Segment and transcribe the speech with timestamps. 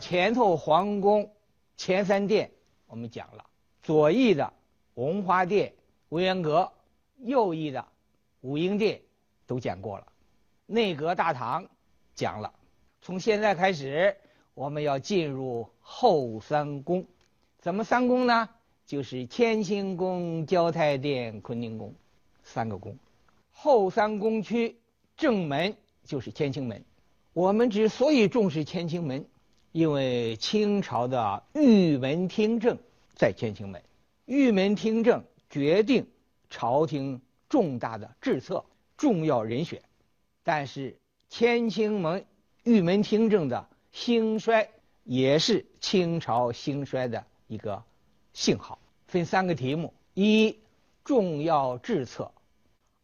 [0.00, 1.30] 前头皇宫
[1.76, 2.50] 前三殿
[2.86, 3.44] 我们讲了，
[3.82, 4.52] 左翼的
[4.94, 5.74] 文华殿、
[6.08, 6.72] 文渊阁，
[7.18, 7.84] 右翼的
[8.40, 9.02] 武英殿
[9.46, 10.06] 都讲过了，
[10.66, 11.68] 内阁大堂
[12.14, 12.52] 讲了。
[13.02, 14.16] 从现在开始，
[14.54, 17.04] 我们要进入后三宫。
[17.58, 18.48] 怎么三宫呢？
[18.86, 21.94] 就是乾清宫、交泰殿、坤宁宫，
[22.42, 22.96] 三个宫。
[23.52, 24.76] 后三宫区
[25.16, 26.82] 正门就是乾清门。
[27.32, 29.26] 我们之所以重视乾清门，
[29.72, 32.78] 因为清朝的玉门听政
[33.14, 33.82] 在乾清门，
[34.24, 36.06] 玉门听政决定
[36.50, 38.64] 朝廷重大的治策、
[38.96, 39.82] 重要人选。
[40.42, 40.98] 但是
[41.30, 42.24] 乾清门
[42.64, 44.68] 玉门听政的兴衰，
[45.04, 47.82] 也是清朝兴衰的一个
[48.32, 48.78] 信号。
[49.06, 50.58] 分三个题目：一、
[51.04, 52.32] 重要治策；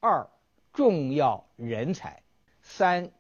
[0.00, 0.28] 二、
[0.72, 2.20] 重要人才；
[2.62, 3.10] 三。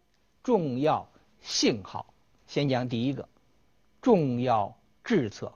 [0.42, 1.08] 重要
[1.40, 2.12] 信号，
[2.46, 3.26] 先讲第一个，
[4.04, 5.54] 重要治策，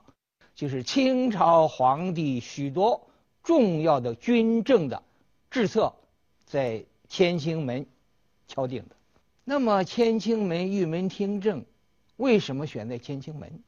[0.55, 3.07] 就是清朝皇帝许多
[3.43, 5.03] 重要的军政的
[5.51, 5.93] 治策，
[6.47, 7.85] 在乾清门
[8.47, 8.95] 敲定的。
[9.43, 11.63] 那么乾清门玉门听政，
[12.17, 13.61] 为什么选在乾清门？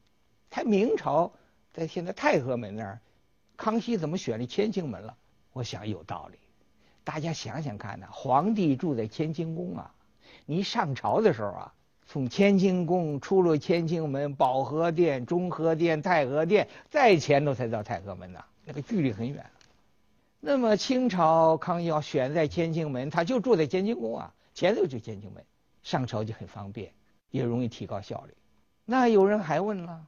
[0.49, 1.31] 他明朝
[1.71, 2.99] 在现在太和门那儿，
[3.55, 5.15] 康熙怎么选了乾清门了？
[5.53, 6.39] 我想有道理。
[7.03, 9.93] 大家想想看呐，皇帝住在乾清宫啊。
[10.47, 11.73] 你上朝的时候啊，
[12.11, 19.45] 从乾清宫出了乾清门，保和殿、中和殿、太和殿，再前头才到太和门呢，那个距离很远。
[20.41, 25.41] 那么清朝康熙要选在乾清门，他就住在乾清宫啊，前头就乾清门，
[25.83, 26.91] 上朝就很方便，
[27.29, 28.33] 也容易提高效率。
[28.83, 30.05] 那有人还问了，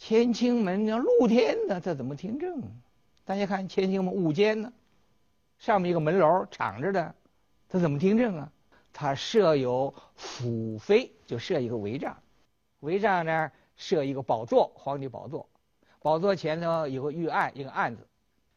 [0.00, 2.62] 乾清门要露天的，他怎么听政？
[3.24, 4.72] 大家看乾清门午间呢，
[5.60, 7.14] 上面一个门楼敞着的，
[7.68, 8.50] 他怎么听政啊？
[8.94, 12.16] 他设有辅妃，就设一个帷帐，
[12.80, 15.48] 帷帐那儿设一个宝座，皇帝宝座，
[16.00, 18.06] 宝座前头有个御案，一个案子，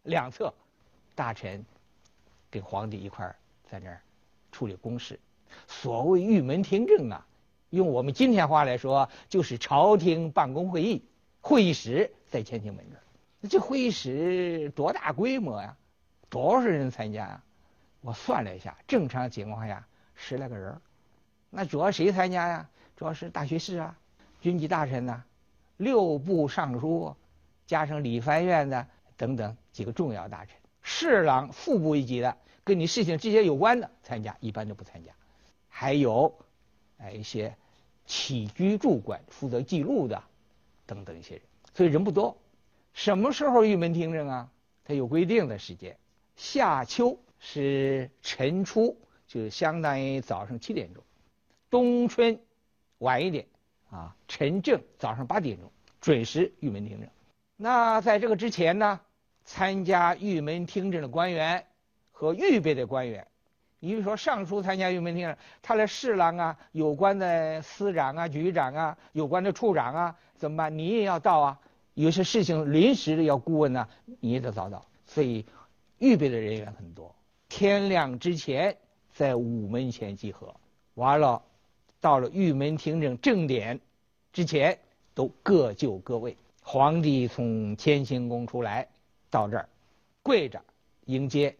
[0.03, 0.53] 两侧
[1.15, 1.65] 大臣
[2.51, 3.99] 跟皇帝一块儿在那儿
[4.51, 5.19] 处理公事。
[5.65, 7.25] 所谓御门听政啊，
[7.71, 11.03] 用我们今天话来说，就是朝廷办公会议，
[11.41, 13.01] 会议室在乾清门这儿。
[13.49, 15.75] 这会议室多大规模呀？
[16.29, 17.43] 多少人参加呀？
[18.01, 19.87] 我算了一下，正常情况下。
[20.17, 20.81] 十来个人
[21.49, 22.69] 那主要谁参加呀？
[22.97, 23.97] 主要是大学士啊，
[24.41, 25.23] 军机大臣呐，
[25.77, 27.15] 六部尚书，
[27.67, 35.13] 加上理藩院的等等几个重要大臣，侍郎、副部一级的，跟你事情直接有关的参加，一般都不参加。
[35.69, 36.33] 还有，
[36.97, 37.55] 哎一些
[38.07, 40.23] 起居住官负责记录的，
[40.87, 41.43] 等等一些人，
[41.75, 42.35] 所以人不多。
[42.93, 44.49] 什么时候玉门听政啊？
[44.83, 45.97] 它有规定的时间，
[46.35, 48.97] 夏秋是晨出。
[49.27, 51.03] 就相当于早上七点钟，
[51.69, 52.39] 冬春
[52.99, 53.45] 晚一点
[53.89, 57.09] 啊，晨正早上八点钟准时玉门听政。
[57.57, 59.01] 那在这个之前呢，
[59.43, 61.65] 参加玉门听政的官员
[62.11, 63.27] 和预备的官员，
[63.79, 70.77] 你比如说尚书参加玉门听政，他的侍郎啊、有关的司长啊、局长啊、有关的处长啊，怎么办？
[70.77, 71.59] 你也要到啊。
[71.95, 73.89] 有些事情临时的要顾问呢，
[74.21, 74.85] 你也得早到。
[75.05, 75.45] 所以
[75.97, 77.13] 预备的人员很多。
[77.49, 78.77] 天亮之前。
[79.17, 80.55] 在午门前集合，
[80.93, 81.41] 完了，
[81.99, 83.81] 到了玉门听政正点
[84.31, 84.79] 之前，
[85.15, 86.37] 都各就各位。
[86.61, 88.87] 皇帝从乾清宫出来，
[89.31, 89.67] 到这儿，
[90.21, 90.63] 跪着
[91.05, 91.57] 迎接，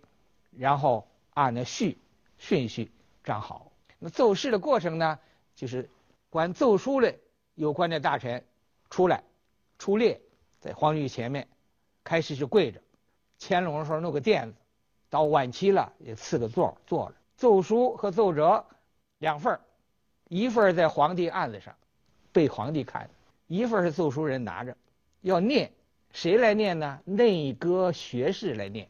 [0.55, 1.97] 然后按那序
[2.37, 2.91] 顺序
[3.23, 3.71] 站好。
[3.97, 5.17] 那奏事的过程呢，
[5.55, 5.89] 就是
[6.29, 7.15] 管奏书的
[7.55, 8.45] 有关的大臣
[8.91, 9.23] 出来，
[9.79, 10.21] 出列
[10.59, 11.47] 在皇帝前面，
[12.03, 12.79] 开始是跪着。
[13.39, 14.57] 乾隆的时候弄个垫子，
[15.09, 17.15] 到晚期了也赐个座坐着。
[17.37, 18.65] 奏书和奏折
[19.19, 19.59] 两份
[20.27, 21.73] 一份在皇帝案子上，
[22.33, 23.07] 被皇帝看；
[23.45, 24.75] 一份是奏书人拿着，
[25.21, 25.71] 要念，
[26.11, 26.99] 谁来念呢？
[27.05, 28.89] 内阁学士来念，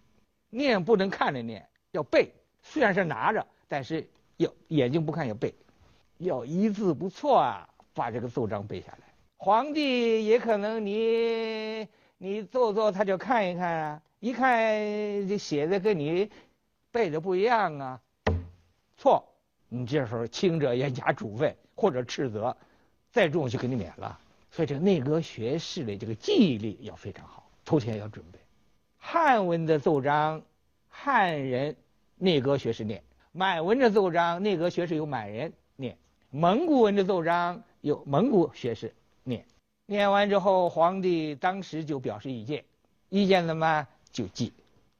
[0.50, 2.34] 念不能看着念，要背。
[2.64, 5.54] 虽然是拿着，但是要眼睛不看要背，
[6.18, 9.00] 要一字不错啊，把这个奏章背下来。
[9.36, 14.50] 皇帝也可能你你奏奏他就看一看啊，一看
[15.28, 16.32] 这写的跟你
[16.92, 18.02] 背的不一样啊。
[18.98, 19.24] 错，
[19.70, 22.58] 你这时候轻者严加处分或者斥责，
[23.12, 24.20] 再重就给你免了。
[24.50, 28.40] 所以这个内阁学士的这个记忆力要非常好，抽签要准备。
[28.98, 30.42] 汉文的奏章，
[30.90, 31.76] 汉人
[32.16, 33.02] 内阁学士念；
[33.32, 35.96] 满文的奏章，内阁学士由满人念；
[36.32, 39.46] 蒙古文的奏章由蒙古学士念。
[39.86, 42.66] 念完之后，皇帝当时就表示意见，
[43.10, 44.54] 意见怎么就记，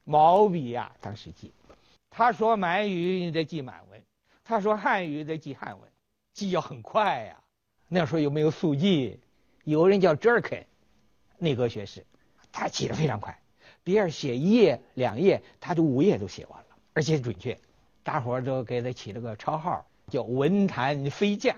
[0.04, 1.52] 毛笔呀，当时记。
[2.18, 4.02] 他说满语，你得记满文；
[4.44, 5.88] 他说汉语，得记汉文，
[6.34, 7.44] 记要很快呀。
[7.88, 9.20] 那时候有没有速记，
[9.66, 10.66] 有人叫哲尔肯，
[11.38, 12.04] 内阁学士，
[12.52, 13.40] 他记得非常快，
[13.84, 17.56] 别人写一页两页，他就五页都写完了，而且准确。
[18.02, 21.56] 大伙儿都给他起了个绰号，叫文坛飞将。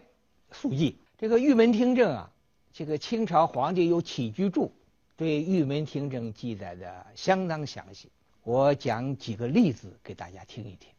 [0.51, 2.33] 速记这个玉门听政啊，
[2.73, 4.73] 这个清朝皇帝有起居注，
[5.15, 8.11] 对玉门听政记载的相当详细。
[8.44, 10.89] 我讲几个例子给大家听一听，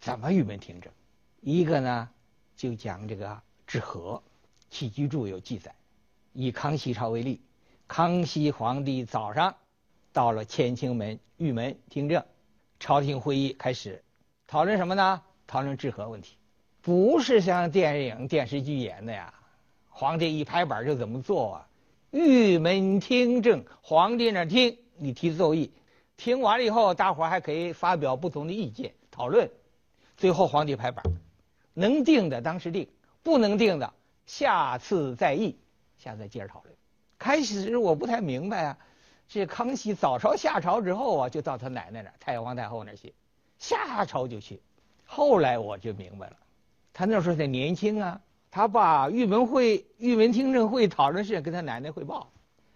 [0.00, 0.92] 怎么玉门听政？
[1.40, 2.08] 一个呢，
[2.56, 4.22] 就讲这个治和，
[4.70, 5.74] 起居注有记载。
[6.32, 7.40] 以康熙朝为例，
[7.88, 9.54] 康熙皇帝早上
[10.12, 12.24] 到了乾清门玉门听政，
[12.78, 14.02] 朝廷会议开始。
[14.46, 15.22] 讨论什么呢？
[15.46, 16.36] 讨论治和问题，
[16.82, 19.32] 不是像电影、电视剧演的呀。
[19.88, 21.68] 皇帝一拍板就怎么做啊？
[22.10, 25.72] 玉门听政，皇帝那听，你提奏议，
[26.20, 29.50] 听完了以后，大伙还可以发表不同的意见讨论。
[30.18, 31.02] 最后皇帝拍板，
[31.72, 32.86] 能定的当时定，
[33.22, 33.90] 不能定的
[34.26, 35.56] 下次再议，
[35.96, 36.74] 下次再接着讨论。
[37.18, 38.78] 开始我不太明白啊，
[39.30, 43.14] 这康熙早朝下朝之后啊，就到他奶奶那儿，太皇太后那儿去。
[43.58, 44.60] 下朝就去，
[45.06, 46.36] 后来我就明白了，
[46.92, 48.20] 他那时候才年轻啊，
[48.50, 52.30] 他把玉门会、玉门听证会讨论事跟他奶奶汇报，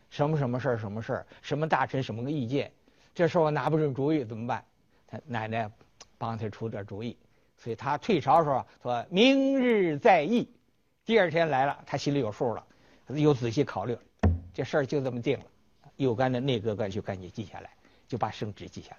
[0.09, 2.73] 什么什么事儿、什么事儿、什么大臣什么个意见，
[3.15, 4.65] 这时候拿不准主意怎么办？
[5.07, 5.71] 他奶奶
[6.19, 7.17] 帮他出点主意，
[7.57, 10.49] 所以他退朝时候说明日再议，
[11.05, 12.65] 第二天来了，他心里有数了，
[13.09, 13.97] 又仔细考虑，
[14.53, 15.45] 这事儿就这么定了，
[15.97, 17.71] 有关的内阁官就赶紧记下来，
[18.09, 18.99] 就把圣旨记下来。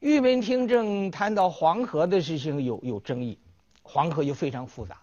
[0.00, 3.38] 玉门听政谈到黄河的事情有有争议，
[3.82, 5.00] 黄河又非常复杂。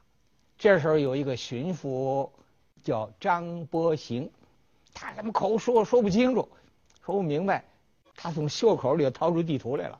[0.58, 2.30] 这时候有一个巡抚
[2.84, 4.30] 叫张伯行，
[4.94, 6.50] 他怎么口说说不清楚，
[7.06, 7.64] 说不明白。
[8.16, 10.00] 他从袖口里掏出地图来了，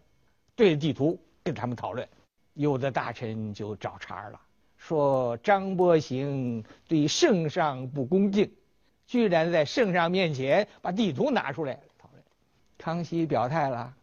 [0.56, 2.08] 对着地图跟他们讨论。
[2.54, 4.40] 有的大臣就找茬了，
[4.78, 8.52] 说张伯行对圣上不恭敬，
[9.08, 12.24] 居然在圣上面前把地图拿出来讨论。
[12.78, 13.94] 康熙表态了。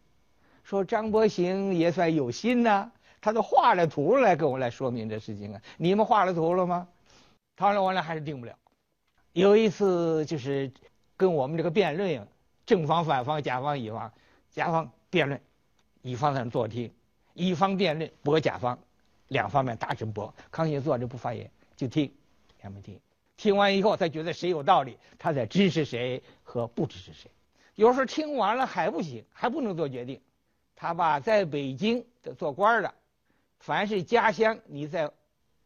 [0.64, 2.90] 说张伯行也算有心呐，
[3.20, 5.60] 他都画了图来跟我来说明这事情啊。
[5.76, 6.88] 你们画了图了吗？
[7.56, 8.56] 讨论完了还是定不了。
[9.32, 10.72] 有一次就是
[11.16, 12.26] 跟我们这个辩论，
[12.70, 14.12] 正方、反方、甲方、乙方，
[14.52, 15.40] 甲方辩论，
[16.02, 16.88] 乙方在那坐听，
[17.34, 18.78] 乙方辩论驳甲方，
[19.26, 20.32] 两方面大声驳。
[20.52, 22.14] 康熙坐着不发言，就听，
[22.60, 23.00] 两边听。
[23.36, 27.28] 听完以后，他觉得谁有道理，他才支持谁和不支持谁。
[27.74, 30.20] 有时候听完了还不行，还不能做决定。
[30.76, 32.94] 他把在北京的做官的，
[33.58, 35.10] 凡是家乡你在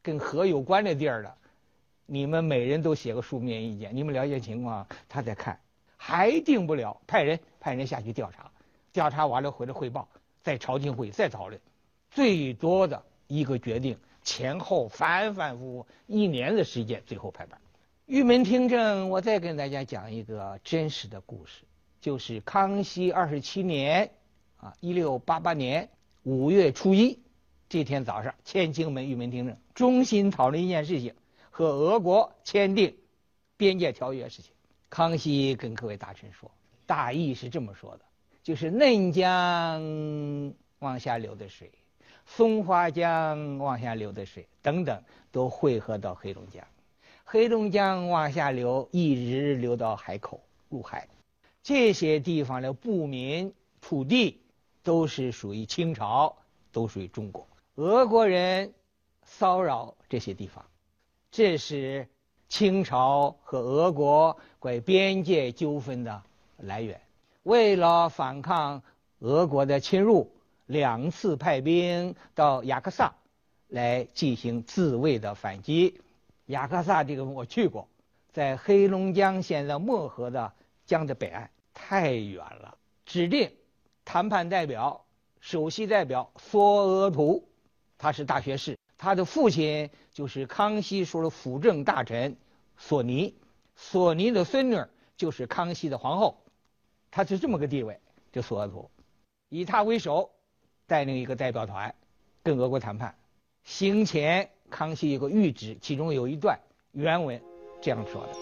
[0.01, 1.37] 跟河有关的地儿的，
[2.07, 5.61] 你们每人都写个书面意见，你们了解情况，他再看，
[6.07, 8.53] 还定不了，派人派人下去调查，
[8.93, 10.07] 调查完了回来汇报，
[10.43, 11.59] 在朝廷会再讨论，
[12.11, 17.59] 最多的一个决定前后反反复复一年的时间，最后拍板。
[18.05, 21.63] 玉门听政，我再跟大家讲一个真实的故事，
[22.03, 24.11] 就是康熙二十七年。
[24.59, 25.89] 啊，一六八八年
[26.23, 27.19] 五月初一
[27.71, 31.15] 这天早上，乾清门玉门听政，中心讨论一件事情，
[31.51, 32.95] 和俄国签订
[33.57, 34.54] 边界条约事情。
[34.95, 36.49] 康熙跟各位大臣说，
[36.87, 38.05] 大意是这么说的，
[38.45, 41.73] 就是嫩江往下流的水，
[42.27, 45.03] 松花江往下流的水等等，
[45.33, 46.65] 都汇合到黑龙江，
[47.25, 51.09] 黑龙江往下流，一直流到海口入海，
[51.61, 54.41] 这些地方的部民土地。
[54.85, 56.37] 都是属于清朝，
[56.71, 57.49] 都属于中国。
[57.77, 58.75] 俄国人
[59.23, 60.67] 骚扰这些地方，
[61.31, 62.07] 这是
[62.55, 66.23] 清朝和俄国关于边界纠纷的
[66.59, 67.01] 来源。
[67.43, 68.81] 为了反抗
[69.19, 70.31] 俄国的侵入，
[70.67, 73.13] 两次派兵到雅克萨
[73.67, 76.01] 来进行自卫的反击。
[76.47, 77.89] 雅克萨这个我去过，
[78.33, 80.53] 在黑龙江现在漠河的
[80.87, 83.51] 江的北岸，太远了，指定。
[84.05, 85.05] 谈判代表、
[85.41, 87.49] 首席代表索额图，
[87.99, 92.37] 他是大学士，他的父亲就是康熙时候的辅政大臣
[92.77, 93.35] 索尼，
[93.77, 94.83] 索尼的孙女
[95.17, 96.39] 就是康熙的皇后，
[97.11, 98.01] 他是这么个地位。
[98.33, 98.91] 这索额图，
[99.49, 100.31] 以他为首，
[100.89, 101.95] 带领一个代表团，
[102.43, 103.15] 跟俄国谈判。
[103.63, 106.59] 行前，康熙有个谕旨，其中有一段
[106.91, 107.41] 原文
[107.81, 108.33] 这样说的：“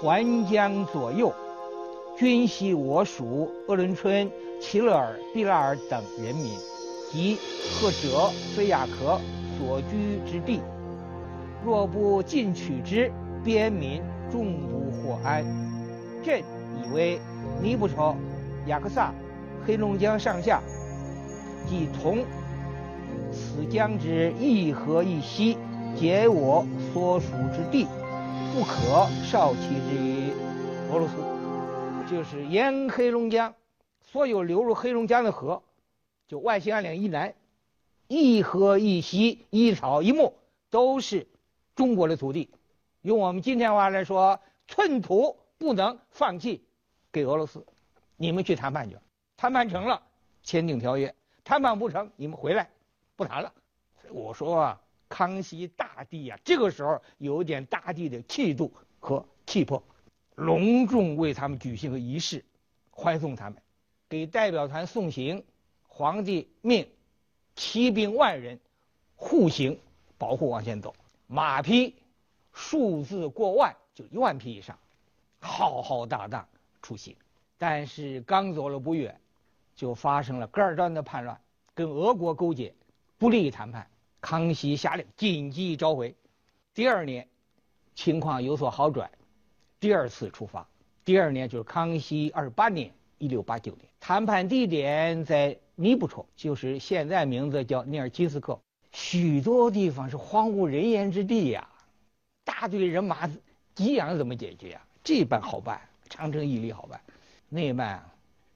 [0.00, 1.34] 环江左右。”
[2.18, 4.28] 均系我属鄂伦春、
[4.60, 6.52] 齐勒尔、毕拉尔等人民，
[7.12, 7.36] 及
[7.70, 9.20] 赫哲、菲亚克
[9.56, 10.60] 所居之地，
[11.64, 13.12] 若不进取之，
[13.48, 15.42] 边民众不获安。
[16.22, 16.42] 朕
[16.84, 17.18] 以为
[17.62, 18.14] 尼布楚、
[18.66, 19.10] 雅克萨、
[19.64, 20.60] 黑龙江上下，
[21.66, 22.26] 即同
[23.32, 25.56] 此江之一河一溪，
[25.96, 27.86] 皆我所属之地，
[28.52, 30.30] 不可少其之于。
[30.92, 31.14] 俄罗斯，
[32.10, 33.54] 就是沿黑龙江
[34.02, 35.62] 所有流入黑龙江的河，
[36.26, 37.34] 就外兴安岭以南，
[38.08, 40.34] 一河一溪一草一木
[40.68, 41.26] 都是
[41.74, 42.50] 中国的土地。
[43.08, 46.62] 用我们今天话来说，寸土不能放弃
[47.10, 47.64] 给俄罗斯。
[48.18, 48.98] 你们去谈判去，
[49.34, 50.02] 谈判成了
[50.42, 52.68] 签订条约，谈判不成你们回来，
[53.16, 53.50] 不谈了。
[54.10, 59.82] 我说啊，康熙大帝呀，这个时候有点大帝的气度和气魄，
[60.34, 62.44] 隆重为他们举行个仪式，
[62.90, 63.62] 欢送他们，
[64.10, 65.42] 给代表团送行。
[65.86, 66.86] 皇帝命
[67.56, 68.60] 骑兵万人
[69.16, 69.80] 护行，
[70.18, 70.94] 保护往前走，
[71.26, 71.94] 马匹
[72.58, 74.76] 数字过万，就一万匹以上，
[75.38, 76.48] 浩浩荡荡
[76.82, 77.14] 出行。
[77.56, 79.20] 但是刚走了不远，
[79.76, 81.40] 就发生了噶尔丹的叛乱，
[81.72, 82.74] 跟俄国勾结，
[83.16, 83.88] 不利于谈判。
[84.20, 86.16] 康熙下令紧急召回。
[86.74, 87.28] 第二年，
[87.94, 89.08] 情况有所好转，
[89.78, 90.66] 第二次出发。
[91.04, 98.60] 第二年就是康熙二十八年（一六八九年），谈判地点在尼布楚，就是现在名字叫尼尔齐斯克。
[98.90, 101.68] 许多地方是荒无人烟之地呀，
[102.48, 103.28] 大队人马，
[103.74, 104.80] 给养怎么解决呀？
[105.04, 105.78] 这般好办，
[106.08, 106.98] 长城以里好办。
[107.50, 108.02] 内曼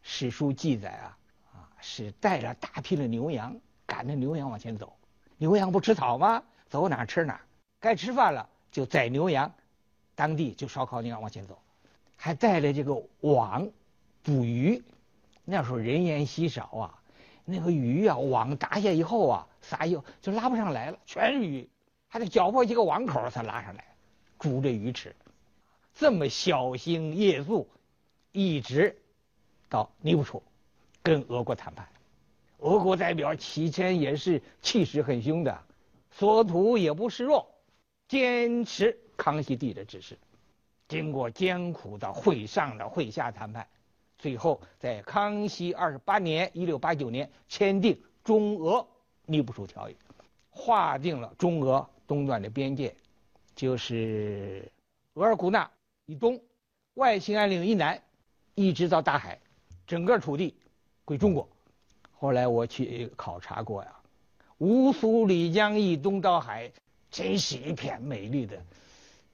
[0.02, 1.18] 史书记载啊，
[1.52, 4.96] 啊是带着大批的牛羊，赶着牛羊往前走。
[5.36, 6.42] 牛羊不吃草吗？
[6.70, 7.42] 走哪吃哪，
[7.80, 9.52] 该吃饭了就宰牛羊，
[10.14, 11.58] 当地就烧烤牛羊往前走，
[12.16, 13.68] 还带着这个网
[14.22, 14.82] 捕鱼。
[15.44, 16.98] 那时候人烟稀少啊，
[17.44, 21.68] 那个鱼啊网打下以后啊，撒以后就拉不上来了，全是鱼，
[22.12, 23.86] 还得搅破几个网口才拉上来，
[24.38, 25.16] 煮这鱼吃。
[25.94, 27.66] 这么小心夜宿。
[28.32, 28.98] 一直
[29.70, 30.42] 到尼布楚
[31.02, 31.88] 跟俄国谈判，
[32.58, 35.62] 俄国代表起前也是气势很凶的，
[36.10, 37.54] 索图也不示弱，
[38.08, 40.18] 坚持康熙帝的指示。
[40.88, 43.66] 经过艰苦的会上的会下谈判，
[44.18, 48.86] 最后在康熙二十八年（一六八九年）签订中俄
[49.24, 49.96] 尼布楚条约，
[50.50, 52.94] 划定了中俄东段的边界，
[53.54, 54.70] 就是
[55.14, 55.70] 额尔古纳
[56.04, 56.38] 以东，
[56.92, 58.02] 外兴安岭以南。
[58.54, 59.40] 一直到大海，
[59.86, 60.54] 整个土地
[61.06, 61.48] 归中国。
[62.12, 63.90] 后来我去考察过呀，
[64.58, 66.70] 乌苏里江以东到海，
[67.10, 68.62] 真是一片美丽的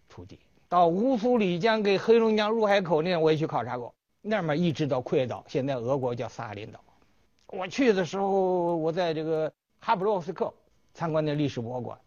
[0.08, 0.38] 土地。
[0.68, 3.92] 到乌苏里江给黑龙江入海口那，我也去考察过，
[4.22, 6.78] 那面一直到库页岛，现在俄国叫萨林岛。
[7.48, 10.54] 我去的时候，我在这个哈布洛斯克
[10.94, 11.98] 参观的历史博物馆。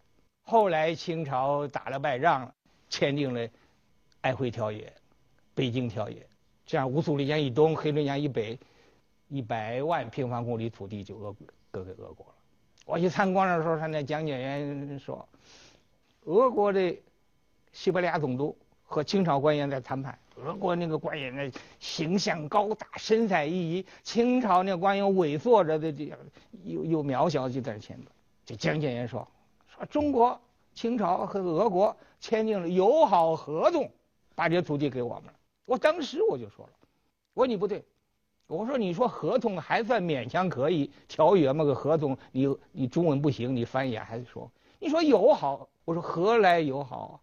[0.51, 2.53] 后来清朝打了败仗了，
[2.89, 3.47] 签订了
[4.21, 4.91] 瑷会条约、
[5.55, 6.27] 北京条约。
[6.65, 8.59] 这样，乌苏里江以东、黑龙江以北，
[9.29, 11.33] 一百万平方公里土地就俄
[11.71, 12.33] 割给俄国了。
[12.85, 15.25] 我去参观的时候，他那讲解员说，
[16.25, 16.97] 俄国的
[17.71, 18.53] 西伯利亚总督
[18.83, 26.19] 和清朝官员在谈判，俄国那个官员那形象高大、神采奕奕，清朝那官员萎缩着的这样
[26.65, 28.11] 又又渺小，就在前头。
[28.45, 29.25] 这讲解员，说
[29.85, 30.39] 中国、
[30.73, 33.89] 清朝和俄国签订了友好合同，
[34.35, 35.33] 把这土地给我们了。
[35.65, 36.71] 我当时我就说了，
[37.33, 37.83] 我说你不对，
[38.47, 47.15] 我说你说合同还算勉强可以，条约嘛个合同，你你中文不行，你翻译还是说，你说友好，我说何来友好啊？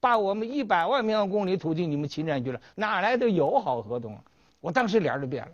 [0.00, 4.24] 把我们一百万平方公里土地你们侵占去了，哪来的友好合同啊？
[4.60, 5.52] 我当时脸就变了，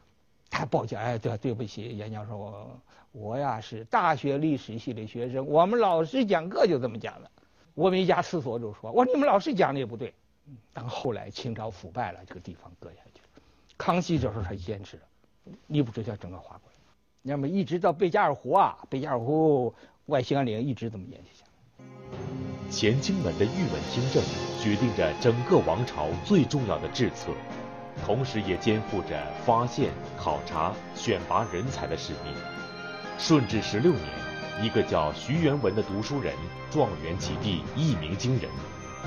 [0.51, 2.81] 他抱歉，哎，对对不起，严教授，我
[3.13, 7.31] 我呀是大学历史系的学生，我们老师讲课就这么讲的，
[7.75, 10.15] 我们一家四所就说，我说你们老师讲的也不对。
[10.73, 13.43] 当后来清朝腐败了，这个地方割下去了。
[13.77, 14.99] 康熙这时候才坚持，
[15.67, 16.77] 尼布楚条整个划过来。
[17.21, 19.75] 那么一直到贝加尔湖啊，贝加尔湖
[20.07, 21.53] 外兴安岭一直这么延续下来。
[22.71, 24.23] 乾清门的御门听政，
[24.63, 27.33] 决定着整个王朝最重要的治策，
[28.05, 32.35] 同时也肩负着发现、考察、选拔人才的使命。
[33.19, 34.05] 顺治十六年，
[34.63, 36.35] 一个叫徐元文的读书人，
[36.71, 38.51] 状元及第，一鸣惊人。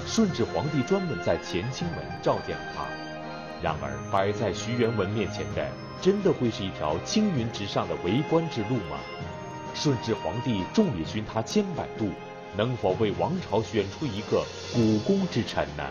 [0.05, 2.85] 顺治皇帝专门在乾清门召见了他，
[3.61, 5.67] 然而摆在徐元文面前的，
[6.01, 8.97] 真的会是一条青云直上的为官之路吗？
[9.73, 12.09] 顺治皇帝众里寻他千百度，
[12.55, 14.43] 能否为王朝选出一个
[14.73, 15.83] 股肱之臣呢？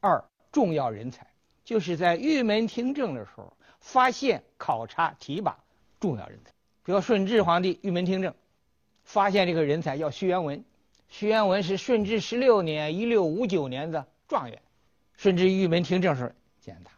[0.00, 1.26] 二重要人才，
[1.68, 5.58] 就是在玉门听政的时候发现、考察、提拔
[6.00, 6.50] 重要人才。
[6.82, 8.34] 比如顺治皇帝玉门听政，
[9.04, 10.64] 发现这个人才叫徐元文。
[11.10, 14.62] 徐元文是顺治十六年（一六五九年）的状元，
[15.14, 16.92] 顺治玉门听政时候见他。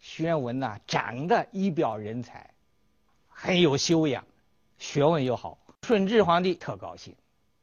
[0.00, 2.50] 徐元文呐，长得一表人才，
[3.28, 4.24] 很有修养，
[4.76, 5.56] 学问又好。
[5.82, 7.14] 顺治皇帝特高兴。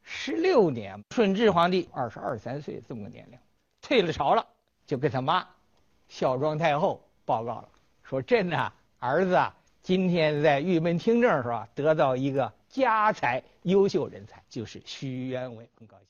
[0.02, 3.38] 十六年，顺治皇帝二十二三岁这么个年龄，
[3.82, 4.46] 退了朝了，
[4.86, 5.46] 就跟他妈
[6.08, 7.68] 孝庄太后报告了，
[8.02, 16.04] 说朕呐，儿子啊，今天在玉门听政时候，得到一个家才优秀人才，就是徐元文，很高兴。